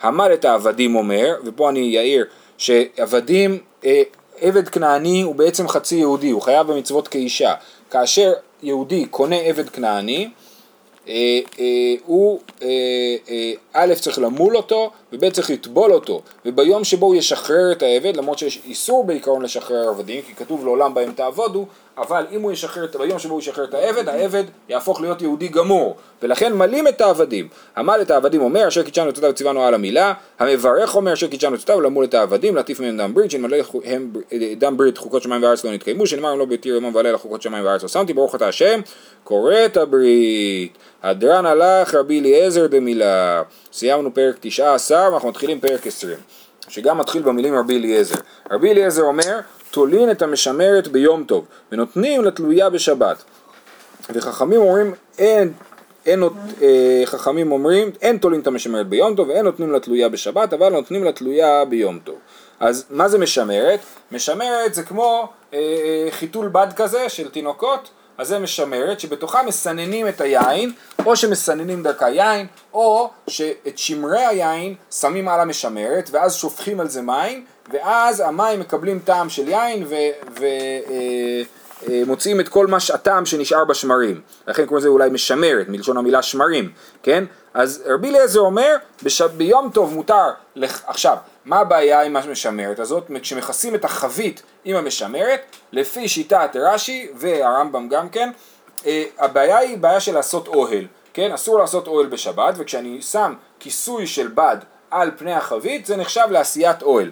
[0.01, 2.25] המל את העבדים אומר, ופה אני אעיר
[2.57, 4.01] שעבדים, אה,
[4.41, 7.53] עבד כנעני הוא בעצם חצי יהודי, הוא חייב במצוות כאישה.
[7.89, 10.29] כאשר יהודי קונה עבד כנעני,
[11.07, 12.67] אה, אה, הוא אה,
[13.73, 18.37] א' צריך למול אותו וב' צריך לטבול אותו וביום שבו הוא ישחרר את העבד למרות
[18.37, 21.65] שיש איסור בעיקרון לשחרר עבדים כי כתוב לעולם בהם תעבודו
[21.97, 25.95] אבל אם הוא ישחרר, ביום שבו הוא ישחרר את העבד העבד יהפוך להיות יהודי גמור.
[26.21, 27.47] ולכן מלים את העבדים.
[27.75, 30.13] המל את העבדים אומר אשר קידשנו את וציוונו על המילה.
[30.39, 34.13] המברך אומר אשר קידשנו את למול את העבדים להטיף מהם דם ברית שנמלא הם
[34.57, 37.83] דם ברית חוקות שמיים וארץ לא נתקיימו שנאמר לא ביתיר יומם ולילה חוקות שמיים וארץ
[37.83, 38.13] לא שמתי.
[38.13, 38.81] ברוך אתה השם
[39.23, 40.77] קורא את הברית.
[41.03, 43.43] הדרן הלך רבי אליעזר דמילה.
[43.73, 46.17] סיימנו פרק 19 ואנחנו מתחילים פרק 20,
[46.67, 48.15] שגם מתחיל במילים רבי אליעזר.
[48.51, 49.39] רבי אליעזר אומר,
[49.71, 53.23] תולין את המשמרת ביום טוב, ונותנים לתלויה בשבת.
[54.09, 55.53] וחכמים אומרים, אין,
[56.05, 56.23] אין,
[56.61, 61.03] אה, חכמים אומרים, אין תולין את המשמרת ביום טוב, ואין נותנים לתלויה בשבת, אבל נותנים
[61.03, 62.15] לתלויה ביום טוב.
[62.59, 63.79] אז מה זה משמרת?
[64.11, 70.07] משמרת זה כמו אה, אה חיתול בד כזה של תינוקות, אז זה משמרת שבתוכה מסננים
[70.07, 70.71] את היין,
[71.05, 77.01] או שמסננים דרכה יין, או שאת שמרי היין שמים על המשמרת, ואז שופכים על זה
[77.01, 79.85] מים, ואז המים מקבלים טעם של יין
[81.87, 84.21] ומוציאים אה, אה, את כל מה הטעם שנשאר בשמרים.
[84.47, 86.71] לכן קוראים לזה אולי משמרת, מלשון המילה שמרים,
[87.03, 87.23] כן?
[87.53, 89.21] אז רבי אליעזר אומר, בש...
[89.21, 90.83] ביום טוב מותר, לח...
[90.87, 93.11] עכשיו, מה הבעיה עם המשמרת הזאת?
[93.21, 98.31] כשמכסים את החבית עם המשמרת, לפי שיטת רש"י והרמב"ם גם כן,
[98.85, 101.31] אה, הבעיה היא בעיה של לעשות אוהל, כן?
[101.31, 104.57] אסור לעשות אוהל בשבת, וכשאני שם כיסוי של בד
[104.91, 107.11] על פני החבית, זה נחשב לעשיית אוהל.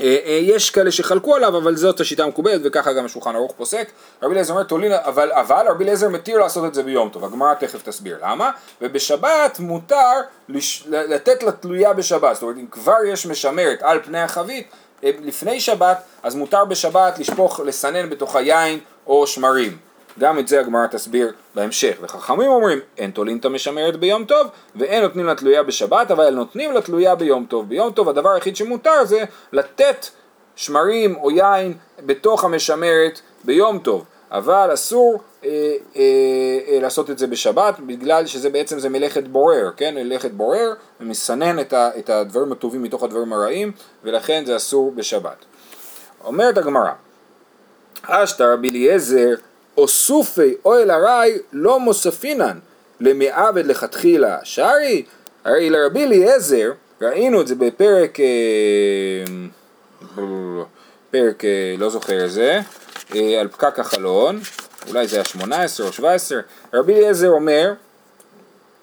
[0.00, 3.90] אה, אה, יש כאלה שחלקו עליו, אבל זאת השיטה המקובלת, וככה גם השולחן ערוך פוסק.
[4.22, 7.54] רבי אליעזר אומר, תולין, אבל, אבל רבי אליעזר מתיר לעשות את זה ביום טוב, הגמרא
[7.54, 8.50] תכף תסביר למה,
[8.82, 14.20] ובשבת מותר לש, לתת לה תלויה בשבת, זאת אומרת, אם כבר יש משמרת על פני
[14.20, 14.66] החבית,
[15.04, 19.76] אה, לפני שבת, אז מותר בשבת לשפוך, לסנן בתוך היין או שמרים.
[20.18, 21.96] גם את זה הגמרא תסביר בהמשך.
[22.00, 24.46] וחכמים אומרים, אין תולין את המשמרת ביום טוב,
[24.76, 27.68] ואין נותנים לה תלויה בשבת, אבל נותנים לה תלויה ביום טוב.
[27.68, 30.06] ביום טוב הדבר היחיד שמותר זה לתת
[30.56, 31.74] שמרים או יין
[32.06, 34.04] בתוך המשמרת ביום טוב.
[34.32, 35.48] אבל אסור אה,
[35.96, 36.02] אה,
[36.68, 39.94] אה, לעשות את זה בשבת, בגלל שזה בעצם זה מלאכת בורר, כן?
[39.94, 43.72] מלאכת בורר, ומסנן את, ה, את הדברים הטובים מתוך הדברים הרעים,
[44.04, 45.44] ולכן זה אסור בשבת.
[46.24, 46.92] אומרת הגמרא,
[48.02, 49.34] אשתר רבי אליעזר
[49.76, 52.58] או סופי אוהל ארעי לא מוספינן
[53.00, 55.02] למעבד לכתחילה שרי
[55.44, 58.24] הרי לרבי אליעזר ראינו את זה בפרק אה,
[61.10, 62.60] פרק אה, לא זוכר איזה
[63.14, 64.40] אה, על פקק החלון
[64.88, 66.40] אולי זה היה 18 או 17
[66.74, 67.72] רבי אליעזר אומר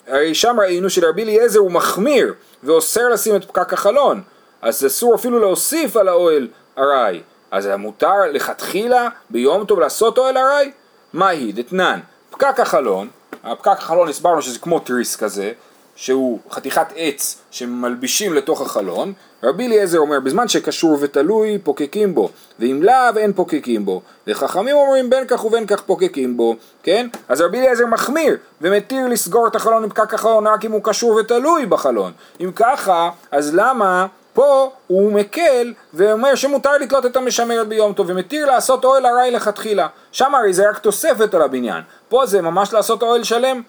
[0.08, 4.22] הרי שם ראינו שלרבי אליעזר הוא מחמיר ואוסר לשים את פקק החלון
[4.62, 6.48] אז אסור אפילו להוסיף על האוהל
[6.78, 10.72] ארעי אז מותר לכתחילה ביום טוב לעשות אוהל ארעי?
[11.14, 13.08] מהי דתנן, פקק החלון,
[13.44, 15.52] הפקק החלון הסברנו שזה כמו תריס כזה,
[15.96, 22.84] שהוא חתיכת עץ שמלבישים לתוך החלון, רבי אליעזר אומר בזמן שקשור ותלוי פוקקים בו, ואם
[22.84, 27.08] לאו אין פוקקים בו, וחכמים אומרים בין כך ובין כך פוקקים בו, כן?
[27.30, 31.16] אז רבי אליעזר מחמיר ומתיר לסגור את החלון עם פקק החלון רק אם הוא קשור
[31.16, 32.12] ותלוי בחלון.
[32.42, 34.08] אם ככה, אז למה
[34.40, 39.88] פה הוא מקל ואומר שמותר לתלות את המשמרת ביום טוב ומתיר לעשות אוהל ארעי לכתחילה.
[40.12, 41.82] שם הרי זה רק תוספת על הבניין.
[42.10, 43.62] פה זה ממש לעשות אוהל שלם,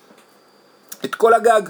[1.05, 1.63] את כל הגג.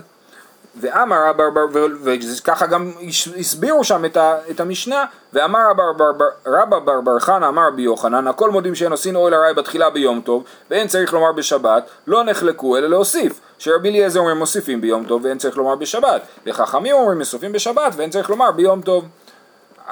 [0.77, 1.67] ואמר רבא בר
[2.03, 2.93] וככה גם
[3.39, 7.83] הסבירו שם את, ה, את המשנה, ואמר רבא בר רבא בר בר חנא אמר רבי
[7.83, 12.25] יוחנן, הכל מודים שאין עושים אוהל הראי בתחילה ביום טוב, ואין צריך לומר בשבת, לא
[12.25, 17.19] נחלקו אלא להוסיף, שרבי אליעזר אומר מוסיפים ביום טוב ואין צריך לומר בשבת, וחכמים אומרים
[17.19, 19.05] מוסיפים בשבת ואין צריך לומר ביום טוב.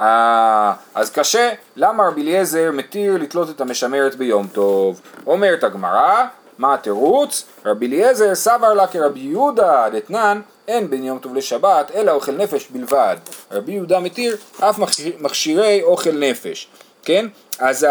[0.01, 5.01] אה, אז קשה, למה רבי אליעזר מתיר לתלות את המשמרת ביום טוב?
[5.27, 6.25] אומרת הגמרא,
[6.59, 7.47] מה התירוץ?
[7.67, 12.67] רבי אליעזר סבר לה כרבי יהודה דתנן אין בין יום טוב לשבת אלא אוכל נפש
[12.71, 13.17] בלבד.
[13.51, 14.79] רבי יהודה מתיר אף
[15.21, 16.69] מכשירי אוכל נפש,
[17.03, 17.27] כן?
[17.59, 17.87] אז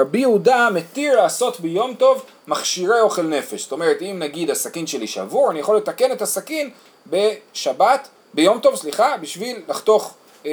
[0.00, 3.62] רבי יהודה מתיר לעשות ביום טוב מכשירי אוכל נפש.
[3.62, 6.70] זאת אומרת, אם נגיד הסכין שלי שבור, אני יכול לתקן את הסכין
[7.06, 10.14] בשבת, ביום טוב, סליחה, בשביל לחתוך
[10.46, 10.50] אה,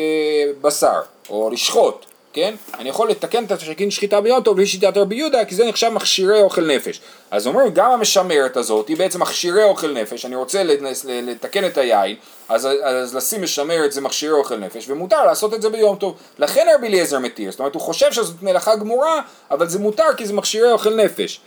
[0.62, 2.06] בשר, או לשחוט,
[2.38, 2.56] כן?
[2.80, 5.90] אני יכול לתקן את השקין שחיטה ביום טוב בלי שיטת רבי יהודה, כי זה נחשב
[5.90, 7.02] מכשירי אוכל נפש.
[7.32, 10.64] אז אומרים, גם המשמרת הזאת היא בעצם מכשירי אוכל נפש, אני רוצה
[11.04, 12.16] לתקן את היין,
[12.50, 16.18] אז, אז לשים משמרת זה מכשירי אוכל נפש, ומותר לעשות את זה ביום טוב.
[16.40, 19.22] לכן רבי אליעזר מתיר, זאת אומרת, הוא חושב שזאת מלאכה גמורה,
[19.52, 21.42] אבל זה מותר כי זה מכשירי אוכל נפש.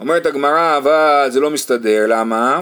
[0.00, 2.60] אומרת הגמרא, אבל זה לא מסתדר, למה?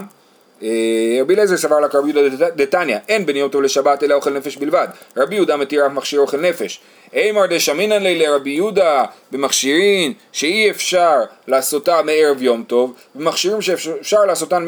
[0.63, 4.29] אה, רבי אליעזר סבר לה כרבי יהודה דתניא, אין בין יום טוב לשבת אלא אוכל
[4.29, 4.87] נפש בלבד.
[5.17, 6.81] רבי יהודה מתיר אף מכשיר אוכל נפש.
[7.13, 11.15] אימר דשמינן לי לרבי יהודה במכשירים שאי אפשר
[11.47, 14.65] לעשותה מערב יום טוב, במכשירים שאפשר לעשותן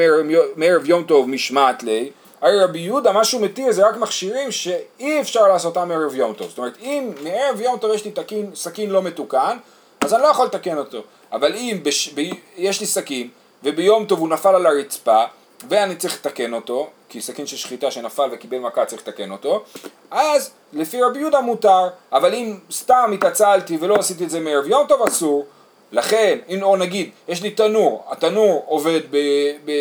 [0.55, 2.09] מערב יום טוב משמעת לי.
[2.41, 6.49] הרי רבי יהודה מה שהוא מתיר זה רק מכשירים שאי אפשר לעשותם מערב יום טוב.
[6.49, 9.57] זאת אומרת אם מערב יום טוב יש לי תקין, סכין לא מתוקן,
[10.01, 11.03] אז אני לא יכול לתקן אותו.
[11.31, 12.21] אבל אם בש, ב,
[12.57, 13.27] יש לי סכין
[13.63, 15.23] וביום טוב הוא נפל על הרצפה
[15.69, 19.63] ואני צריך לתקן אותו, כי סכין של שחיטה שנפל וקיבל מכה צריך לתקן אותו,
[20.11, 24.87] אז לפי רבי יהודה מותר, אבל אם סתם התעצלתי ולא עשיתי את זה מערב יום
[24.87, 25.45] טוב אסור,
[25.91, 29.17] לכן, אם או נגיד, יש לי תנור, התנור עובד ב...
[29.65, 29.71] ב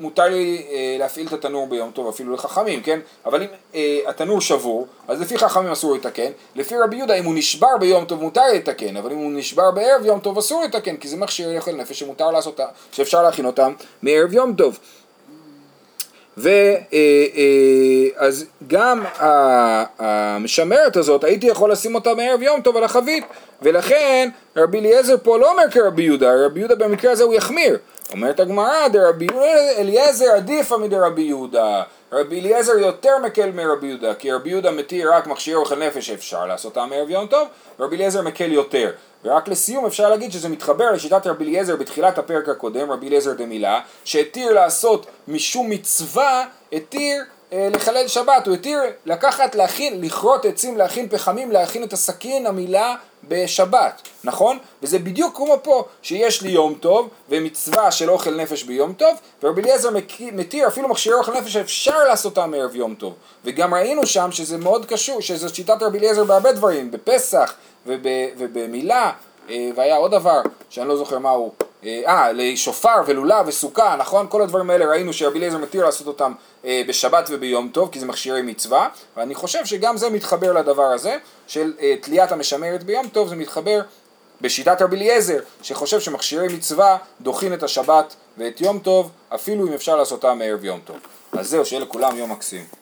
[0.00, 3.00] מותר לי אה, להפעיל את התנור ביום טוב אפילו לחכמים, כן?
[3.26, 7.34] אבל אם אה, התנור שבור, אז לפי חכמים אסור לתקן, לפי רבי יהודה אם הוא
[7.34, 11.08] נשבר ביום טוב מותר לתקן, אבל אם הוא נשבר בערב יום טוב אסור לתקן, כי
[11.08, 12.60] זה מכשיר לאכול נפש שמותר לעשות,
[12.92, 14.78] שאפשר להכין אותם מערב יום טוב.
[16.40, 16.46] ואז
[16.92, 18.28] אה, אה,
[18.66, 19.04] גם
[19.98, 23.24] המשמרת הזאת הייתי יכול לשים אותה מערב יום טוב על החבית
[23.62, 27.78] ולכן רבי אליעזר פה לא אומר כרבי יהודה, רבי יהודה במקרה הזה הוא יחמיר
[28.12, 29.26] אומרת הגמרא, דרבי
[29.78, 31.82] אליעזר עדיפה מדרבי יהודה.
[32.12, 36.46] רבי אליעזר יותר מקל מרבי יהודה, כי רבי יהודה מתיר רק מכשיר אוכל נפש שאפשר
[36.46, 38.90] לעשותם מערב יום טוב, ורבי אליעזר מקל יותר.
[39.24, 43.80] ורק לסיום אפשר להגיד שזה מתחבר לשיטת רבי אליעזר בתחילת הפרק הקודם, רבי אליעזר דמילה,
[44.04, 51.08] שהתיר לעשות משום מצווה, התיר אה, לחלל שבת, הוא התיר לקחת, להכין, לכרות עצים, להכין
[51.08, 52.94] פחמים, להכין את הסכין, המילה
[53.28, 54.58] בשבת, נכון?
[54.82, 59.62] וזה בדיוק כמו פה, שיש לי יום טוב ומצווה של אוכל נפש ביום טוב, ורבי
[59.62, 59.88] אליעזר
[60.32, 63.14] מתיר אפילו מכשירי אוכל נפש שאפשר לעשותם מערב יום טוב.
[63.44, 67.54] וגם ראינו שם שזה מאוד קשור, שזו שיטת רבי אליעזר בהרבה דברים, בפסח
[67.86, 68.06] וב,
[68.38, 69.12] ובמילה,
[69.50, 71.52] אה, והיה עוד דבר שאני לא זוכר מה הוא,
[71.84, 74.26] אה לשופר ולולה וסוכה, נכון?
[74.28, 76.32] כל הדברים האלה ראינו שרבי אליעזר מתיר לעשות אותם
[76.64, 81.16] אה, בשבת וביום טוב, כי זה מכשירי מצווה, ואני חושב שגם זה מתחבר לדבר הזה,
[81.46, 83.80] של אה, תליית המשמרת ביום טוב, זה מתחבר
[84.40, 89.96] בשיטת רבי אליעזר, שחושב שמכשירי מצווה דוחים את השבת ואת יום טוב, אפילו אם אפשר
[89.96, 90.96] לעשותם מערב יום טוב.
[91.32, 92.79] אז זהו, שיהיה לכולם יום מקסים.